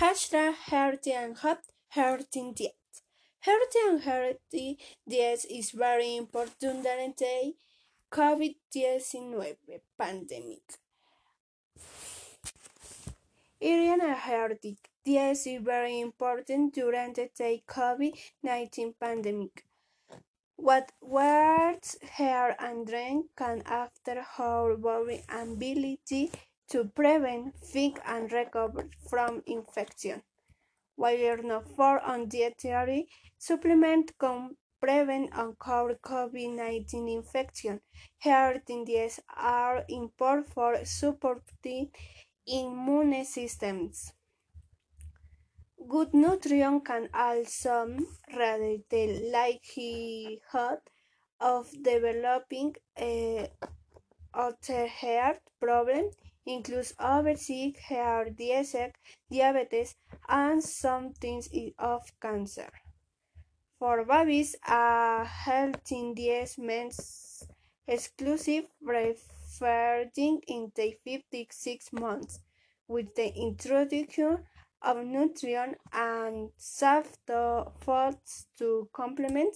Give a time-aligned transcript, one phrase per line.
[0.00, 3.02] Hashtag healthy and hot healthy diet.
[3.40, 7.52] Healthy and healthy diet is very important during the
[8.10, 9.40] COVID-19
[9.98, 10.62] pandemic.
[13.60, 17.28] Eating a healthy diet is very important during the
[17.68, 19.66] COVID-19 pandemic.
[20.56, 24.08] What words, hair, and drink can affect
[24.38, 26.30] our body ability
[26.70, 30.22] to prevent, fight, and recover from infection.
[30.96, 33.08] While you're not for on dietary
[33.38, 37.80] supplement can prevent and cure COVID-19 infection,
[38.18, 41.90] healthy diets are important for supporting
[42.46, 44.12] immune systems.
[45.88, 47.96] Good nutrition can also
[48.36, 50.80] reduce the likelihood
[51.40, 53.46] of developing uh,
[54.34, 56.14] other health problems,
[56.54, 58.76] including obesity, heart disease,
[59.30, 59.94] diabetes,
[60.28, 62.70] and some types of cancer.
[63.78, 67.44] For babies, a healthy diet means
[67.86, 72.40] exclusive breastfeeding in the 56 months,
[72.88, 74.44] with the introduction
[74.82, 79.54] of nutrition and soft foods to complement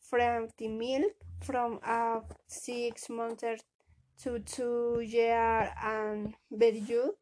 [0.00, 3.44] from the milk from a six months
[4.22, 7.12] to two years and young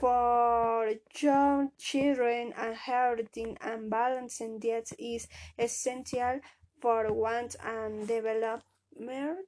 [0.00, 5.26] for young children and healthy and balanced diet is
[5.58, 6.40] essential
[6.80, 9.38] for growth and development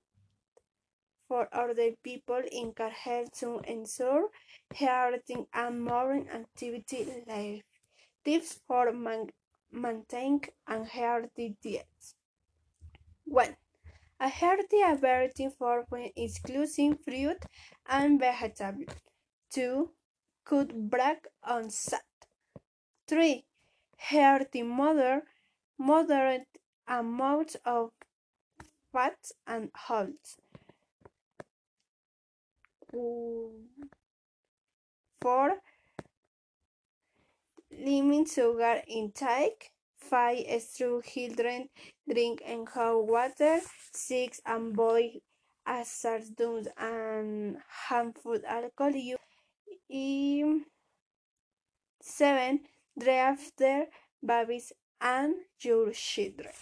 [1.28, 4.28] for other people in care to ensure
[4.74, 7.62] healthy and more activity life.
[8.24, 9.30] Tips for man-
[9.72, 12.14] maintaining a healthy diet.
[13.24, 13.56] 1.
[14.18, 17.44] A healthy ability for when including fruit
[17.86, 18.96] and vegetables.
[19.50, 19.90] 2.
[20.44, 22.02] Cut back on salt.
[23.08, 23.44] 3.
[23.98, 25.22] Healthy mother,
[25.78, 26.48] moderate
[26.88, 27.90] amount of
[28.92, 30.38] fats and oils.
[35.20, 35.60] 4.
[37.70, 39.72] Limit sugar intake.
[40.08, 40.62] 5.
[40.62, 41.68] Strong children
[42.08, 43.60] drink and hot water.
[43.92, 44.40] 6.
[44.46, 45.20] Avoid
[45.66, 47.58] hazardous and
[47.88, 48.92] harmful alcohol
[49.88, 50.62] use.
[52.00, 52.60] 7.
[52.98, 53.86] Draft their
[54.24, 56.52] babies and your children.